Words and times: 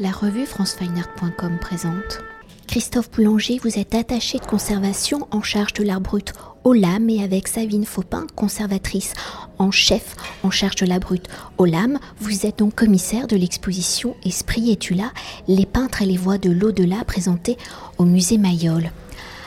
La 0.00 0.12
revue 0.12 0.46
francefineart.com 0.46 1.58
présente. 1.60 2.20
Christophe 2.68 3.10
Boulanger, 3.10 3.58
vous 3.64 3.80
êtes 3.80 3.96
attaché 3.96 4.38
de 4.38 4.44
conservation 4.44 5.26
en 5.32 5.42
charge 5.42 5.72
de 5.72 5.82
l'art 5.82 6.00
brut 6.00 6.34
au 6.62 6.72
LAM 6.72 7.10
et 7.10 7.24
avec 7.24 7.48
Savine 7.48 7.84
Faupin, 7.84 8.28
conservatrice 8.36 9.14
en 9.58 9.72
chef 9.72 10.14
en 10.44 10.52
charge 10.52 10.76
de 10.76 10.86
l'art 10.86 11.00
brut 11.00 11.26
au 11.56 11.64
LAM, 11.64 11.98
vous 12.20 12.46
êtes 12.46 12.60
donc 12.60 12.76
commissaire 12.76 13.26
de 13.26 13.34
l'exposition 13.34 14.14
Esprit 14.24 14.70
et 14.70 14.76
Tula, 14.76 15.10
les 15.48 15.66
peintres 15.66 16.02
et 16.02 16.06
les 16.06 16.16
voix 16.16 16.38
de 16.38 16.50
l'au-delà 16.50 17.02
présentées 17.04 17.56
au 17.96 18.04
musée 18.04 18.38
Mayol. 18.38 18.92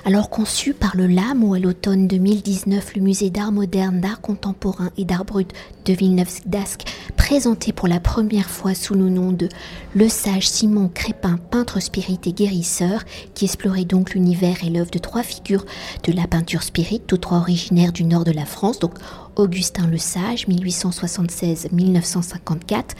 Alors 0.04 0.32
conçu 0.32 0.74
par 0.74 0.98
le 0.98 1.06
LAM 1.06 1.44
ou 1.44 1.54
à 1.54 1.60
l'automne 1.60 2.08
2019, 2.08 2.96
le 2.96 3.04
musée 3.04 3.30
d'art 3.30 3.52
moderne, 3.52 4.02
d'art 4.02 4.20
contemporain 4.20 4.90
et 4.98 5.06
d'art 5.06 5.26
brut 5.26 5.54
de 5.86 5.94
Villeneuve-d'Ascq, 5.94 6.86
présenté 7.18 7.72
pour 7.72 7.88
la 7.88 8.00
première 8.00 8.50
fois 8.50 8.74
sous 8.74 8.96
le 8.96 9.12
nom 9.12 9.32
de 9.32 9.48
Le 9.94 10.10
Sage 10.10 10.50
Simon 10.50 10.90
Crépin, 10.92 11.38
peintre 11.52 11.80
spirit 11.80 12.18
et 12.26 12.34
guérisseur, 12.34 13.04
qui 13.36 13.45
explorait 13.45 13.86
donc 13.86 14.16
l'univers 14.16 14.64
et 14.64 14.72
l'œuvre 14.72 14.90
de 14.90 14.98
trois 14.98 15.22
figures 15.22 15.68
de 16.04 16.14
la 16.14 16.26
peinture 16.26 16.64
spirit, 16.64 17.04
tous 17.06 17.20
trois 17.20 17.38
originaires 17.38 17.92
du 17.92 18.04
nord 18.04 18.23
de 18.23 18.31
la 18.31 18.45
France, 18.45 18.80
donc 18.80 18.95
Augustin 19.36 19.86
Le 19.86 20.00
Sage, 20.00 20.48
1876-1954, 20.48 22.95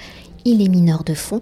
il 0.46 0.62
est 0.62 0.70
mineur 0.70 1.04
de 1.04 1.14
fond. 1.14 1.42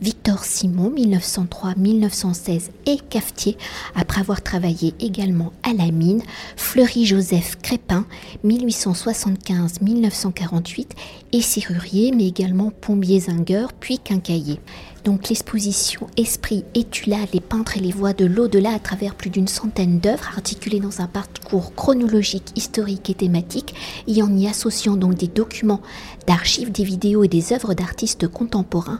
Victor 0.00 0.44
Simon, 0.44 0.92
1903-1916, 0.96 2.70
et 2.86 2.96
cafetier, 3.10 3.58
après 3.94 4.20
avoir 4.20 4.42
travaillé 4.42 4.94
également 5.00 5.52
à 5.62 5.72
la 5.72 5.90
mine. 5.90 6.22
Fleury-Joseph 6.56 7.56
Crépin, 7.62 8.06
1875-1948, 8.44 10.86
et 11.32 11.42
serrurier, 11.42 12.12
mais 12.12 12.26
également 12.26 12.70
plombier-zingueur, 12.70 13.72
puis 13.72 13.98
quincailler 13.98 14.60
donc 15.04 15.28
l'exposition 15.28 16.06
Esprit 16.16 16.64
et 16.74 16.84
Tula, 16.84 17.18
les 17.32 17.40
peintres 17.40 17.76
et 17.76 17.80
les 17.80 17.92
voix 17.92 18.12
de 18.12 18.24
l'au-delà 18.24 18.74
à 18.74 18.78
travers 18.78 19.14
plus 19.14 19.30
d'une 19.30 19.48
centaine 19.48 19.98
d'œuvres 19.98 20.28
articulées 20.28 20.80
dans 20.80 21.00
un 21.00 21.06
parcours 21.06 21.74
chronologique, 21.74 22.52
historique 22.56 23.10
et 23.10 23.14
thématique 23.14 23.74
et 24.06 24.22
en 24.22 24.36
y 24.36 24.46
associant 24.48 24.96
donc 24.96 25.14
des 25.14 25.28
documents 25.28 25.80
d'archives, 26.26 26.72
des 26.72 26.84
vidéos 26.84 27.24
et 27.24 27.28
des 27.28 27.52
œuvres 27.52 27.74
d'artistes 27.74 28.28
contemporains, 28.28 28.98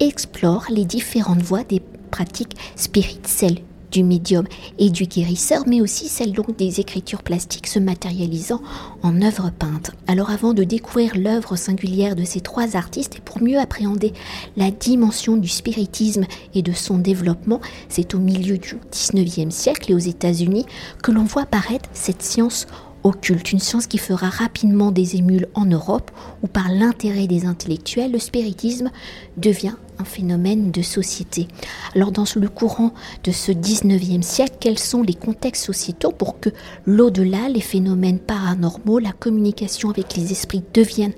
explore 0.00 0.66
les 0.70 0.84
différentes 0.84 1.42
voies 1.42 1.64
des 1.64 1.80
pratiques 2.10 2.56
spirites, 2.76 3.26
celles 3.26 3.58
du 3.92 4.02
médium 4.02 4.46
et 4.78 4.90
du 4.90 5.04
guérisseur, 5.04 5.64
mais 5.66 5.80
aussi 5.80 6.08
celle 6.08 6.32
donc 6.32 6.56
des 6.56 6.80
écritures 6.80 7.22
plastiques 7.22 7.68
se 7.68 7.78
matérialisant 7.78 8.62
en 9.02 9.22
œuvres 9.22 9.50
peintes. 9.56 9.92
Alors 10.08 10.30
avant 10.30 10.54
de 10.54 10.64
découvrir 10.64 11.12
l'œuvre 11.16 11.56
singulière 11.56 12.16
de 12.16 12.24
ces 12.24 12.40
trois 12.40 12.76
artistes 12.76 13.16
et 13.16 13.20
pour 13.20 13.42
mieux 13.42 13.58
appréhender 13.58 14.12
la 14.56 14.70
dimension 14.70 15.36
du 15.36 15.48
spiritisme 15.48 16.24
et 16.54 16.62
de 16.62 16.72
son 16.72 16.98
développement, 16.98 17.60
c'est 17.88 18.14
au 18.14 18.18
milieu 18.18 18.58
du 18.58 18.76
19e 18.92 19.50
siècle 19.50 19.92
et 19.92 19.94
aux 19.94 19.98
États-Unis 19.98 20.66
que 21.02 21.12
l'on 21.12 21.24
voit 21.24 21.42
apparaître 21.42 21.88
cette 21.92 22.22
science 22.22 22.66
occulte, 23.04 23.52
une 23.52 23.58
science 23.58 23.86
qui 23.86 23.98
fera 23.98 24.28
rapidement 24.28 24.92
des 24.92 25.16
émules 25.16 25.48
en 25.54 25.66
Europe, 25.66 26.10
où 26.42 26.46
par 26.46 26.68
l'intérêt 26.68 27.26
des 27.26 27.46
intellectuels, 27.46 28.12
le 28.12 28.18
spiritisme 28.18 28.90
devient 29.36 29.74
phénomène 30.04 30.70
de 30.70 30.82
société. 30.82 31.48
Alors 31.94 32.12
dans 32.12 32.24
le 32.36 32.48
courant 32.48 32.92
de 33.24 33.32
ce 33.32 33.52
19e 33.52 34.22
siècle, 34.22 34.56
quels 34.60 34.78
sont 34.78 35.02
les 35.02 35.14
contextes 35.14 35.64
sociétaux 35.64 36.12
pour 36.12 36.40
que 36.40 36.50
l'au-delà, 36.86 37.48
les 37.48 37.60
phénomènes 37.60 38.18
paranormaux, 38.18 38.98
la 38.98 39.12
communication 39.12 39.90
avec 39.90 40.16
les 40.16 40.32
esprits 40.32 40.62
deviennent 40.74 41.14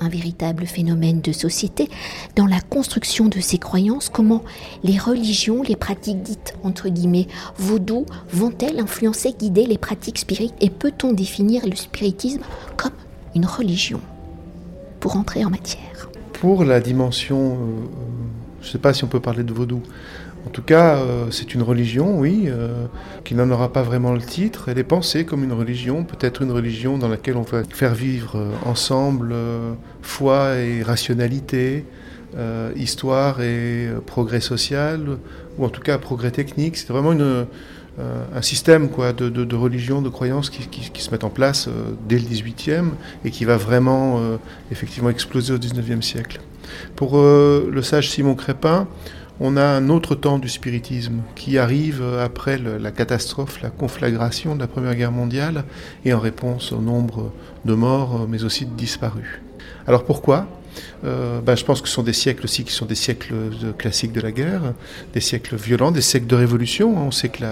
un 0.00 0.08
véritable 0.08 0.66
phénomène 0.66 1.20
de 1.20 1.32
société, 1.32 1.88
dans 2.36 2.46
la 2.46 2.60
construction 2.60 3.26
de 3.26 3.40
ces 3.40 3.58
croyances, 3.58 4.08
comment 4.08 4.42
les 4.82 4.98
religions, 4.98 5.62
les 5.62 5.76
pratiques 5.76 6.22
dites 6.22 6.54
entre 6.62 6.88
guillemets 6.88 7.26
vaudou 7.56 8.06
vont-elles 8.30 8.80
influencer, 8.80 9.34
guider 9.38 9.66
les 9.66 9.78
pratiques 9.78 10.18
spirites 10.18 10.54
et 10.60 10.70
peut-on 10.70 11.12
définir 11.12 11.66
le 11.66 11.76
spiritisme 11.76 12.40
comme 12.76 12.92
une 13.34 13.46
religion? 13.46 14.00
Pour 15.00 15.16
entrer 15.16 15.44
en 15.44 15.50
matière. 15.50 16.10
Pour 16.32 16.64
la 16.64 16.80
dimension 16.80 17.54
euh, 17.54 17.56
je 18.60 18.66
ne 18.66 18.72
sais 18.72 18.78
pas 18.78 18.92
si 18.92 19.04
on 19.04 19.08
peut 19.08 19.20
parler 19.20 19.44
de 19.44 19.52
vaudou. 19.52 19.82
En 20.46 20.50
tout 20.50 20.62
cas, 20.62 20.96
euh, 20.96 21.26
c'est 21.30 21.54
une 21.54 21.62
religion, 21.62 22.18
oui, 22.18 22.44
euh, 22.46 22.86
qui 23.24 23.34
n'en 23.34 23.50
aura 23.50 23.72
pas 23.72 23.82
vraiment 23.82 24.12
le 24.12 24.20
titre. 24.20 24.68
Elle 24.68 24.78
est 24.78 24.84
pensée 24.84 25.24
comme 25.24 25.44
une 25.44 25.52
religion, 25.52 26.04
peut-être 26.04 26.42
une 26.42 26.52
religion 26.52 26.96
dans 26.96 27.08
laquelle 27.08 27.36
on 27.36 27.42
va 27.42 27.64
faire 27.68 27.94
vivre 27.94 28.36
euh, 28.36 28.50
ensemble 28.64 29.34
foi 30.02 30.56
et 30.56 30.82
rationalité, 30.82 31.84
histoire 32.76 33.40
et 33.40 33.88
progrès 34.06 34.40
social, 34.40 35.18
ou 35.58 35.64
en 35.64 35.70
tout 35.70 35.80
cas 35.80 35.98
progrès 35.98 36.30
technique. 36.30 36.76
C'est 36.76 36.88
vraiment 36.88 37.12
une, 37.12 37.46
un 38.34 38.42
système 38.42 38.88
quoi, 38.90 39.12
de, 39.12 39.28
de, 39.28 39.56
religion, 39.56 40.02
de 40.02 40.08
croyances 40.08 40.50
qui, 40.50 40.68
qui, 40.68 41.02
se 41.02 41.10
mettent 41.10 41.24
en 41.24 41.30
place 41.30 41.68
dès 42.08 42.16
le 42.16 42.24
18e 42.24 42.90
et 43.24 43.30
qui 43.30 43.44
va 43.44 43.56
vraiment 43.56 44.20
effectivement 44.70 45.10
exploser 45.10 45.52
au 45.52 45.58
19e 45.58 46.02
siècle. 46.02 46.40
Pour 46.96 47.18
euh, 47.18 47.68
le 47.70 47.82
sage 47.82 48.10
Simon 48.10 48.34
Crépin, 48.34 48.86
on 49.40 49.56
a 49.56 49.64
un 49.64 49.88
autre 49.88 50.14
temps 50.14 50.38
du 50.38 50.48
spiritisme 50.48 51.20
qui 51.36 51.58
arrive 51.58 52.02
après 52.20 52.58
la 52.58 52.90
catastrophe, 52.90 53.62
la 53.62 53.70
conflagration 53.70 54.56
de 54.56 54.60
la 54.60 54.66
Première 54.66 54.96
Guerre 54.96 55.12
mondiale 55.12 55.64
et 56.04 56.12
en 56.12 56.18
réponse 56.18 56.72
au 56.72 56.80
nombre 56.80 57.32
de 57.64 57.74
morts 57.74 58.26
mais 58.28 58.42
aussi 58.42 58.66
de 58.66 58.74
disparus. 58.74 59.40
Alors 59.86 60.04
pourquoi? 60.04 60.48
Euh, 61.04 61.40
ben, 61.40 61.56
je 61.56 61.64
pense 61.64 61.80
que 61.80 61.88
ce 61.88 61.94
sont 61.94 62.02
des 62.02 62.12
siècles 62.12 62.44
aussi 62.44 62.64
qui 62.64 62.72
sont 62.72 62.86
des 62.86 62.94
siècles 62.94 63.34
classiques 63.76 64.12
de 64.12 64.20
la 64.20 64.32
guerre, 64.32 64.74
des 65.14 65.20
siècles 65.20 65.56
violents, 65.56 65.90
des 65.90 66.00
siècles 66.00 66.26
de 66.26 66.34
révolution. 66.34 66.96
On 66.96 67.10
sait 67.10 67.28
que 67.28 67.44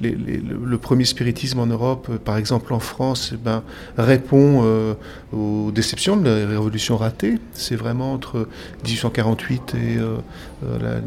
le 0.00 0.78
premier 0.78 1.04
spiritisme 1.04 1.58
en 1.58 1.66
Europe, 1.66 2.08
euh, 2.10 2.18
par 2.18 2.36
exemple 2.36 2.72
en 2.72 2.78
France, 2.78 3.30
eh 3.34 3.36
ben, 3.36 3.62
répond 3.96 4.62
euh, 4.64 4.94
aux 5.32 5.70
déceptions 5.72 6.16
de 6.16 6.28
la 6.28 6.46
révolution 6.46 6.96
ratée. 6.96 7.38
C'est 7.52 7.76
vraiment 7.76 8.12
entre 8.12 8.48
1848 8.84 9.74
et 9.74 9.98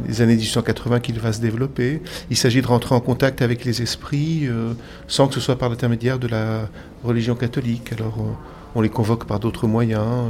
les 0.07 0.21
années 0.21 0.35
1880 0.35 0.99
qu'il 0.99 1.19
va 1.19 1.31
se 1.31 1.39
développer. 1.39 2.01
Il 2.29 2.37
s'agit 2.37 2.61
de 2.61 2.67
rentrer 2.67 2.95
en 2.95 2.99
contact 2.99 3.41
avec 3.41 3.65
les 3.65 3.81
esprits 3.81 4.47
sans 5.07 5.27
que 5.27 5.33
ce 5.33 5.39
soit 5.39 5.57
par 5.57 5.69
l'intermédiaire 5.69 6.19
de 6.19 6.27
la 6.27 6.69
religion 7.03 7.35
catholique. 7.35 7.93
Alors 7.93 8.17
on 8.75 8.81
les 8.81 8.89
convoque 8.89 9.25
par 9.25 9.39
d'autres 9.39 9.67
moyens. 9.67 10.25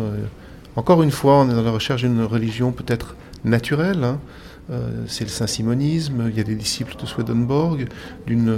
Encore 0.78 1.02
une 1.02 1.12
fois, 1.12 1.42
on 1.42 1.50
est 1.50 1.56
dans 1.56 1.64
la 1.64 1.72
recherche 1.72 2.04
d'une 2.04 2.22
religion 2.22 2.72
peut-être 2.72 3.16
naturelle. 3.44 4.04
Hein. 4.04 4.20
Euh, 4.70 5.06
c'est 5.08 5.24
le 5.24 5.30
saint-simonisme, 5.30 6.28
il 6.30 6.38
y 6.38 6.40
a 6.40 6.44
des 6.44 6.56
disciples 6.56 6.96
de 7.02 7.06
Swedenborg, 7.08 7.88
d'une 8.28 8.50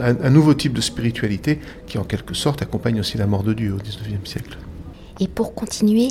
un, 0.00 0.30
nouveau 0.30 0.54
type 0.54 0.72
de 0.72 0.80
spiritualité 0.80 1.60
qui 1.86 1.98
en 1.98 2.04
quelque 2.04 2.34
sorte 2.34 2.62
accompagne 2.62 2.98
aussi 3.00 3.18
la 3.18 3.26
mort 3.26 3.42
de 3.42 3.52
Dieu 3.52 3.74
au 3.74 3.76
XIXe 3.76 4.24
siècle. 4.24 4.56
Et 5.20 5.26
pour 5.28 5.54
continuer 5.54 6.08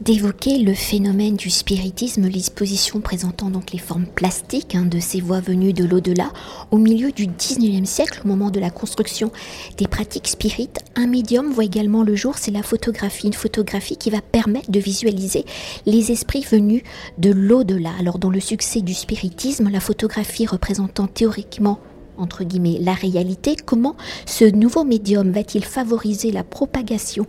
d'évoquer 0.00 0.58
le 0.58 0.72
phénomène 0.72 1.36
du 1.36 1.50
spiritisme, 1.50 2.26
l'exposition 2.26 3.00
présentant 3.00 3.50
donc 3.50 3.72
les 3.72 3.78
formes 3.78 4.06
plastiques 4.06 4.74
hein, 4.74 4.86
de 4.86 4.98
ces 4.98 5.20
voix 5.20 5.40
venues 5.40 5.72
de 5.72 5.84
l'au-delà, 5.84 6.32
au 6.70 6.78
milieu 6.78 7.12
du 7.12 7.26
19e 7.26 7.84
siècle, 7.84 8.22
au 8.24 8.28
moment 8.28 8.50
de 8.50 8.60
la 8.60 8.70
construction 8.70 9.30
des 9.76 9.86
pratiques 9.86 10.28
spirites, 10.28 10.80
un 10.94 11.06
médium 11.06 11.50
voit 11.50 11.64
également 11.64 12.02
le 12.02 12.16
jour, 12.16 12.38
c'est 12.38 12.50
la 12.50 12.62
photographie, 12.62 13.26
une 13.26 13.34
photographie 13.34 13.96
qui 13.96 14.10
va 14.10 14.22
permettre 14.22 14.70
de 14.70 14.80
visualiser 14.80 15.44
les 15.84 16.10
esprits 16.10 16.46
venus 16.50 16.82
de 17.18 17.30
l'au-delà. 17.30 17.90
Alors 17.98 18.18
dans 18.18 18.30
le 18.30 18.40
succès 18.40 18.80
du 18.80 18.94
spiritisme, 18.94 19.68
la 19.70 19.80
photographie 19.80 20.46
représentant 20.46 21.06
théoriquement 21.06 21.78
entre 22.18 22.44
guillemets, 22.44 22.78
la 22.80 22.94
réalité, 22.94 23.56
comment 23.56 23.96
ce 24.24 24.44
nouveau 24.44 24.84
médium 24.84 25.30
va-t-il 25.30 25.64
favoriser 25.64 26.30
la 26.32 26.44
propagation 26.44 27.26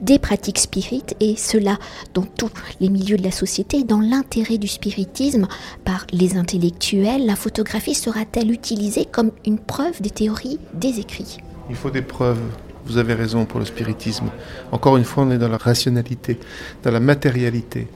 des 0.00 0.18
pratiques 0.18 0.58
spirites 0.58 1.14
et 1.20 1.36
cela 1.36 1.78
dans 2.14 2.22
tous 2.22 2.50
les 2.80 2.88
milieux 2.88 3.16
de 3.16 3.22
la 3.22 3.30
société, 3.30 3.84
dans 3.84 4.00
l'intérêt 4.00 4.58
du 4.58 4.68
spiritisme 4.68 5.46
par 5.84 6.06
les 6.12 6.36
intellectuels, 6.36 7.26
la 7.26 7.36
photographie 7.36 7.94
sera-t-elle 7.94 8.50
utilisée 8.50 9.04
comme 9.04 9.30
une 9.44 9.58
preuve 9.58 10.00
des 10.00 10.10
théories 10.10 10.58
des 10.74 11.00
écrits? 11.00 11.38
Il 11.70 11.76
faut 11.76 11.90
des 11.90 12.02
preuves. 12.02 12.40
Vous 12.86 12.98
avez 12.98 13.14
raison 13.14 13.46
pour 13.46 13.58
le 13.58 13.66
spiritisme. 13.66 14.26
Encore 14.70 14.96
une 14.96 15.04
fois, 15.04 15.24
on 15.24 15.30
est 15.32 15.38
dans 15.38 15.48
la 15.48 15.56
rationalité, 15.56 16.38
dans 16.84 16.92
la 16.92 17.00
matérialité. 17.00 17.88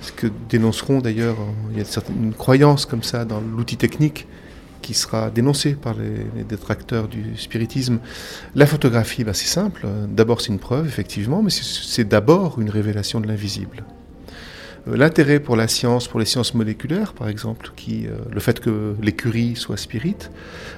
Ce 0.00 0.12
que 0.12 0.28
dénonceront 0.48 1.00
d'ailleurs, 1.00 1.36
il 1.72 1.78
y 1.78 1.80
a 1.80 1.84
une, 2.10 2.32
croyance 2.32 2.86
comme 2.86 3.02
ça 3.02 3.24
dans 3.24 3.40
l'outil 3.40 3.76
technique 3.76 4.28
qui 4.82 4.94
sera 4.94 5.30
dénoncé 5.30 5.74
par 5.74 5.94
les, 5.94 6.44
détracteurs 6.44 7.08
du 7.08 7.36
spiritisme. 7.36 7.98
La 8.54 8.66
photographie, 8.66 9.24
ben 9.24 9.34
c'est 9.34 9.46
simple. 9.46 9.86
D'abord, 10.08 10.40
c'est 10.40 10.48
une 10.48 10.58
preuve, 10.58 10.86
effectivement, 10.86 11.42
mais 11.42 11.50
c'est 11.50 12.08
d'abord 12.08 12.60
une 12.60 12.70
révélation 12.70 13.20
de 13.20 13.26
l'invisible. 13.26 13.84
L'intérêt 14.86 15.38
pour 15.38 15.56
la 15.56 15.68
science, 15.68 16.08
pour 16.08 16.18
les 16.18 16.24
sciences 16.24 16.54
moléculaires, 16.54 17.12
par 17.12 17.28
exemple, 17.28 17.72
qui, 17.76 18.06
euh, 18.06 18.16
le 18.30 18.40
fait 18.40 18.58
que 18.58 18.94
l'écurie 19.02 19.54
soit 19.54 19.76
spirite, 19.76 20.30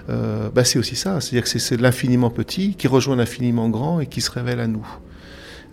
euh, 0.08 0.48
ben 0.50 0.64
c'est 0.64 0.78
aussi 0.80 0.96
ça. 0.96 1.20
C'est-à-dire 1.20 1.44
que 1.44 1.58
c'est 1.58 1.80
l'infiniment 1.80 2.30
petit 2.30 2.74
qui 2.74 2.88
rejoint 2.88 3.14
l'infiniment 3.14 3.68
grand 3.68 4.00
et 4.00 4.06
qui 4.06 4.20
se 4.20 4.30
révèle 4.30 4.58
à 4.58 4.66
nous. 4.66 4.86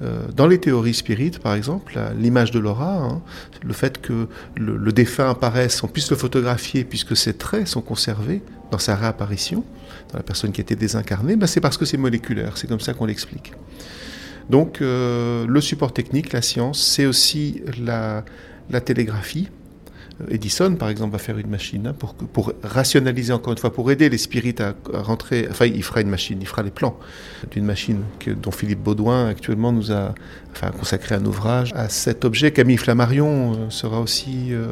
Euh, 0.03 0.27
dans 0.35 0.47
les 0.47 0.59
théories 0.59 0.94
spirites, 0.94 1.39
par 1.39 1.55
exemple, 1.55 1.99
l'image 2.17 2.51
de 2.51 2.59
l'aura, 2.59 2.97
hein, 2.97 3.21
le 3.63 3.73
fait 3.73 3.99
que 3.99 4.27
le, 4.55 4.91
défunt 4.91 5.29
apparaisse, 5.29 5.83
on 5.83 5.88
puisse 5.88 6.11
le 6.11 6.17
photographier 6.17 6.83
puisque 6.83 7.17
ses 7.17 7.33
traits 7.33 7.67
sont 7.67 7.81
conservés 7.81 8.41
dans 8.71 8.77
sa 8.77 8.95
réapparition, 8.95 9.63
dans 10.11 10.17
la 10.17 10.23
personne 10.23 10.51
qui 10.51 10.61
a 10.61 10.63
été 10.63 10.75
désincarnée, 10.75 11.35
ben 11.35 11.47
c'est 11.47 11.61
parce 11.61 11.77
que 11.77 11.85
c'est 11.85 11.97
moléculaire, 11.97 12.57
c'est 12.57 12.67
comme 12.67 12.79
ça 12.79 12.94
qu'on 12.94 13.05
l'explique. 13.05 13.53
Donc 14.49 14.81
euh, 14.81 15.45
le 15.47 15.61
support 15.61 15.94
technique, 15.94 16.31
la 16.31 16.41
science, 16.41 16.81
c'est 16.81 17.05
aussi 17.05 17.63
la, 17.83 18.23
la 18.69 18.81
télégraphie, 18.81 19.49
Edison, 20.29 20.75
par 20.75 20.89
exemple, 20.89 21.11
va 21.11 21.19
faire 21.19 21.37
une 21.37 21.49
machine 21.49 21.87
hein, 21.87 21.93
pour, 21.93 22.53
rationaliser 22.63 23.33
encore 23.33 23.53
une 23.53 23.59
fois, 23.59 23.71
pour 23.71 23.91
aider 23.91 24.09
les 24.09 24.17
spirites 24.17 24.61
à, 24.61 24.75
rentrer. 24.93 25.47
Enfin, 25.49 25.65
il 25.65 25.83
fera 25.83 26.01
une 26.01 26.09
machine, 26.09 26.39
il 26.41 26.47
fera 26.47 26.63
les 26.63 26.71
plans 26.71 26.97
d'une 27.51 27.65
machine 27.65 28.01
que, 28.19 28.31
dont 28.31 28.51
Philippe 28.51 28.79
Baudouin 28.79 29.27
actuellement 29.27 29.71
nous 29.71 29.91
a 29.91 30.15
enfin, 30.51 30.71
consacré 30.71 31.15
un 31.15 31.25
ouvrage 31.25 31.71
à 31.75 31.87
cet 31.89 32.25
objet. 32.25 32.51
Camille 32.51 32.77
Flammarion 32.77 33.53
euh, 33.53 33.69
sera 33.69 34.01
aussi. 34.01 34.47
Euh, 34.51 34.67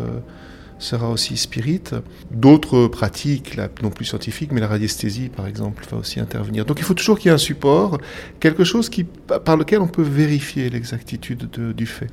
sera 0.77 1.09
aussi 1.09 1.38
spirit. 1.38 1.83
D'autres 2.31 2.88
pratiques, 2.88 3.57
non 3.81 3.89
plus 3.89 4.03
scientifiques, 4.03 4.51
mais 4.51 4.59
la 4.59 4.68
radiesthésie, 4.68 5.30
par 5.30 5.48
exemple, 5.48 5.86
va 5.89 5.98
aussi 5.98 6.19
intervenir. 6.19 6.65
Donc 6.65 6.80
il 6.80 6.83
faut 6.83 6.94
toujours 6.94 7.18
qu'il 7.18 7.30
y 7.30 7.31
ait 7.31 7.36
un 7.36 7.38
support, 7.38 7.98
quelque 8.41 8.65
chose 8.65 8.89
qui, 8.89 9.06
par 9.06 9.56
lequel 9.56 9.80
on 9.80 9.88
peut 9.88 10.03
vérifier 10.03 10.69
l'exactitude 10.69 11.50
du 11.50 11.86
fait. 11.86 12.09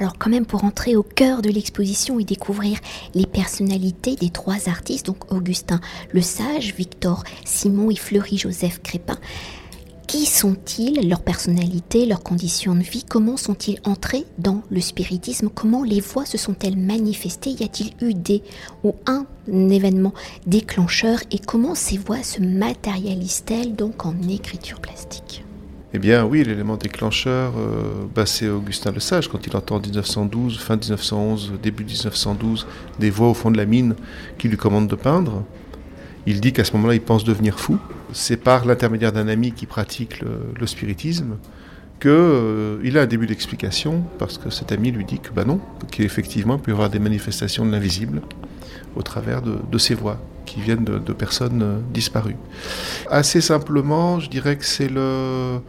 Alors 0.00 0.16
quand 0.18 0.30
même 0.30 0.46
pour 0.46 0.64
entrer 0.64 0.96
au 0.96 1.02
cœur 1.02 1.42
de 1.42 1.50
l'exposition 1.50 2.18
et 2.18 2.24
découvrir 2.24 2.78
les 3.14 3.26
personnalités 3.26 4.16
des 4.16 4.30
trois 4.30 4.70
artistes, 4.70 5.04
donc 5.04 5.30
Augustin 5.30 5.78
Le 6.10 6.22
Sage, 6.22 6.74
Victor 6.74 7.22
Simon 7.44 7.90
et 7.90 7.96
Fleury 7.96 8.38
Joseph 8.38 8.80
Crépin, 8.82 9.18
qui 10.06 10.24
sont-ils, 10.24 11.06
leur 11.06 11.20
personnalité, 11.20 12.06
leurs 12.06 12.22
conditions 12.22 12.74
de 12.74 12.82
vie? 12.82 13.04
Comment 13.04 13.36
sont-ils 13.36 13.78
entrés 13.84 14.24
dans 14.38 14.62
le 14.70 14.80
spiritisme? 14.80 15.50
Comment 15.54 15.84
les 15.84 16.00
voix 16.00 16.24
se 16.24 16.38
sont-elles 16.38 16.78
manifestées? 16.78 17.50
Y 17.50 17.62
a-t-il 17.62 17.92
eu 18.00 18.14
des 18.14 18.42
ou 18.82 18.94
un 19.06 19.26
événement 19.48 20.14
déclencheur? 20.46 21.20
Et 21.30 21.38
comment 21.38 21.74
ces 21.74 21.98
voix 21.98 22.22
se 22.22 22.40
matérialisent-elles 22.40 23.76
donc 23.76 24.04
en 24.04 24.14
écriture 24.28 24.80
plastique? 24.80 25.44
Eh 25.92 25.98
bien 25.98 26.24
oui, 26.24 26.44
l'élément 26.44 26.76
déclencheur, 26.76 27.54
euh, 27.58 28.06
bah, 28.14 28.24
c'est 28.24 28.48
Augustin 28.48 28.92
Le 28.92 29.00
Sage, 29.00 29.28
quand 29.28 29.44
il 29.46 29.56
entend 29.56 29.76
en 29.76 29.80
1912, 29.80 30.58
fin 30.60 30.76
1911, 30.76 31.54
début 31.60 31.84
1912, 31.84 32.66
des 33.00 33.10
voix 33.10 33.28
au 33.28 33.34
fond 33.34 33.50
de 33.50 33.56
la 33.56 33.66
mine 33.66 33.96
qui 34.38 34.48
lui 34.48 34.56
commandent 34.56 34.86
de 34.86 34.94
peindre. 34.94 35.42
Il 36.26 36.40
dit 36.40 36.52
qu'à 36.52 36.64
ce 36.64 36.72
moment-là, 36.74 36.94
il 36.94 37.00
pense 37.00 37.24
devenir 37.24 37.58
fou. 37.58 37.78
C'est 38.12 38.36
par 38.36 38.66
l'intermédiaire 38.66 39.10
d'un 39.10 39.26
ami 39.26 39.52
qui 39.52 39.66
pratique 39.66 40.20
le, 40.20 40.66
spiritisme 40.66 41.38
qu'il 41.98 42.10
euh, 42.10 42.94
a 42.94 43.00
un 43.00 43.06
début 43.06 43.26
d'explication, 43.26 44.04
parce 44.18 44.38
que 44.38 44.48
cet 44.48 44.70
ami 44.70 44.92
lui 44.92 45.04
dit 45.04 45.18
que 45.18 45.30
bah 45.30 45.44
non, 45.44 45.60
qu'effectivement, 45.90 46.54
il 46.54 46.60
peut 46.60 46.70
y 46.70 46.74
avoir 46.74 46.88
des 46.88 47.00
manifestations 47.00 47.66
de 47.66 47.72
l'invisible 47.72 48.22
au 48.94 49.02
travers 49.02 49.42
de, 49.42 49.56
de 49.70 49.78
ces 49.78 49.94
voix 49.94 50.20
qui 50.50 50.60
viennent 50.60 50.84
de, 50.84 51.12
personnes 51.12 51.62
euh, 51.62 51.78
disparues. 51.94 52.36
Assez 53.08 53.40
simplement, 53.40 54.18
je 54.18 54.28
dirais 54.28 54.56
que 54.56 54.64
c'est 54.64 54.88
le, 54.88 55.60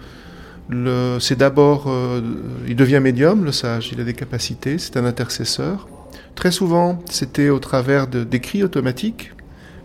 c'est 1.20 1.38
d'abord, 1.38 1.86
euh, 1.88 2.20
il 2.68 2.76
devient 2.76 3.00
médium, 3.00 3.46
le 3.46 3.52
sage, 3.52 3.92
il 3.92 4.02
a 4.02 4.04
des 4.04 4.16
capacités, 4.16 4.80
c'est 4.80 4.98
un 4.98 5.06
intercesseur. 5.06 5.88
Très 6.34 6.52
souvent, 6.52 7.00
c'était 7.12 7.50
au 7.50 7.60
travers 7.60 8.08
d'écrits 8.08 8.64
automatiques 8.64 9.32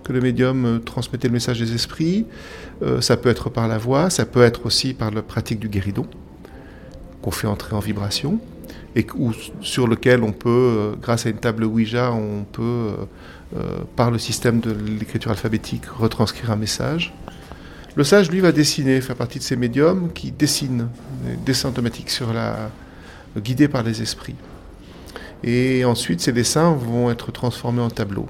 que 0.03 0.15
le 0.15 0.21
médium 0.21 0.65
euh, 0.65 0.79
transmettait 0.79 1.29
le 1.29 1.35
message 1.35 1.59
des 1.61 1.75
esprits. 1.75 2.25
ça 3.01 3.17
peut 3.17 3.31
être 3.31 3.51
par 3.51 3.69
la 3.69 3.79
voix, 3.79 4.09
ça 4.11 4.25
peut 4.25 4.43
être 4.43 4.65
aussi 4.67 4.95
par 4.95 5.11
la 5.11 5.23
pratique 5.23 5.59
du 5.59 5.69
guéridon, 5.69 6.07
qu'on 7.21 7.31
fait 7.31 7.49
entrer 7.49 7.75
en 7.75 7.81
vibration, 7.81 8.39
et 8.95 9.07
sur 9.61 9.87
lequel 9.87 10.23
on 10.23 10.33
peut, 10.33 10.97
grâce 11.01 11.27
à 11.27 11.31
une 11.31 11.37
table 11.37 11.65
Ouija, 11.65 12.13
on 12.13 12.45
peut 12.45 12.93
euh, 13.55 13.85
par 13.95 14.11
le 14.11 14.19
système 14.19 14.59
de 14.59 14.73
l'écriture 14.73 15.31
alphabétique, 15.31 15.87
retranscrire 15.87 16.51
un 16.51 16.57
message. 16.57 17.15
Le 17.95 18.03
sage, 18.03 18.29
lui, 18.29 18.41
va 18.41 18.51
dessiner, 18.51 19.01
faire 19.01 19.15
partie 19.15 19.39
de 19.39 19.45
ces 19.45 19.55
médiums 19.55 20.11
qui 20.13 20.33
dessinent, 20.33 20.89
des 21.25 21.37
dessins 21.37 21.69
automatiques 21.69 22.11
sur 22.11 22.33
la, 22.33 22.71
guidés 23.39 23.69
par 23.69 23.85
les 23.85 24.03
esprits. 24.03 24.35
Et 25.45 25.85
ensuite, 25.85 26.21
ces 26.21 26.33
dessins 26.33 26.73
vont 26.73 27.11
être 27.11 27.31
transformés 27.31 27.83
en 27.83 27.91
tableaux. 27.91 28.27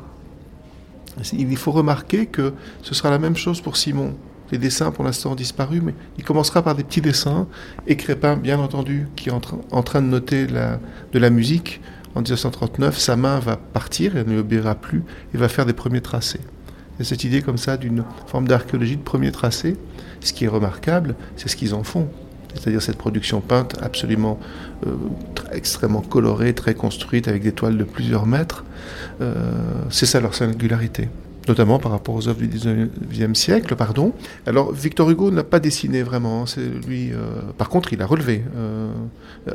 Il 1.33 1.57
faut 1.57 1.73
remarquer 1.73 2.27
que 2.27 2.53
ce 2.83 2.95
sera 2.95 3.11
la 3.11 3.19
même 3.19 3.37
chose 3.37 3.63
pour 3.63 3.79
Simon. 3.79 4.15
Les 4.53 4.59
dessins, 4.59 4.91
pour 4.91 5.05
l'instant, 5.05 5.33
ont 5.33 5.37
disparu, 5.37 5.81
mais 5.81 5.95
il 6.19 6.25
commencera 6.25 6.63
par 6.63 6.75
des 6.75 6.85
petits 6.85 7.01
dessins, 7.01 7.47
et 7.87 7.97
Crépin, 7.97 8.37
bien 8.37 8.59
entendu, 8.59 9.09
qui 9.17 9.29
est 9.29 9.33
en, 9.33 9.83
train 9.83 10.03
de 10.03 10.07
noter 10.07 10.47
de 10.47 11.19
la 11.19 11.31
musique, 11.31 11.81
en 12.17 12.21
1939, 12.21 12.99
sa 12.99 13.15
main 13.15 13.39
va 13.41 13.57
partir, 13.57 14.17
elle 14.17 14.27
ne 14.27 14.33
lui 14.33 14.39
obéira 14.39 14.75
plus, 14.75 15.05
et 15.35 15.37
va 15.37 15.49
faire 15.49 15.67
des 15.67 15.75
premiers 15.75 16.01
tracés. 16.01 16.41
A 16.99 17.05
cette 17.05 17.25
idée 17.25 17.43
comme 17.43 17.59
ça 17.59 17.77
d'une 17.77 18.05
forme 18.27 18.49
d'archéologie 18.49 18.97
de 18.97 19.03
premiers 19.03 19.33
tracés. 19.33 19.77
Ce 20.21 20.33
qui 20.33 20.47
est 20.47 20.49
remarquable, 20.49 21.15
c'est 21.37 21.49
ce 21.49 21.57
qu'ils 21.57 21.75
en 21.75 21.83
font. 21.83 22.09
C'est-à-dire 22.55 22.81
cette 22.81 22.97
production 22.97 23.43
peinte 23.43 23.77
absolument 23.83 24.41
euh, 24.87 24.95
extrêmement 25.53 26.01
colorée, 26.01 26.55
très 26.55 26.73
construite, 26.73 27.29
avec 27.29 27.43
des 27.43 27.53
toiles 27.53 27.77
de 27.77 27.85
plusieurs 27.85 28.25
mètres. 28.25 28.65
Euh, 29.21 29.35
c'est 29.91 30.07
ça 30.07 30.19
leur 30.21 30.35
singularité 30.35 31.11
notamment 31.49 31.79
par 31.79 31.93
rapport 31.93 32.15
aux 32.15 32.29
œuvres 32.29 32.41
du 32.41 32.49
19e 32.49 33.35
siècle. 33.35 33.75
Pardon. 33.77 34.13
Alors 34.47 34.73
Victor 34.73 35.11
Hugo 35.11 35.31
n'a 35.31 35.45
pas 35.45 35.61
dessiné 35.61 36.03
vraiment, 36.03 36.43
hein, 36.43 36.47
c'est 36.47 36.67
lui. 36.87 37.13
Euh, 37.13 37.17
par 37.57 37.69
contre, 37.69 37.93
il 37.93 38.03
a 38.03 38.07
relevé. 38.07 38.43
Euh, 38.57 38.91